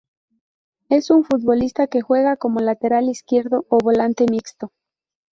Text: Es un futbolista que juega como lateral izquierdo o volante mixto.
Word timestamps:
Es 0.89 1.11
un 1.11 1.23
futbolista 1.25 1.85
que 1.85 2.01
juega 2.01 2.35
como 2.35 2.59
lateral 2.59 3.07
izquierdo 3.07 3.67
o 3.69 3.77
volante 3.77 4.25
mixto. 4.27 4.71